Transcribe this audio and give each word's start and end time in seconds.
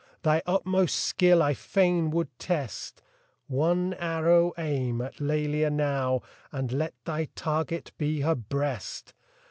Thy 0.23 0.41
utmost 0.47 0.95
skill 0.95 1.43
I 1.43 1.53
fain 1.53 2.09
would 2.09 2.29
test; 2.39 3.03
One 3.45 3.93
arrow 3.93 4.51
aim 4.57 4.99
at 4.99 5.21
Lelia 5.21 5.69
now, 5.69 6.23
And 6.51 6.71
let 6.71 6.95
thy 7.05 7.25
target 7.35 7.91
be 7.99 8.21
her 8.21 8.33
breast 8.33 9.13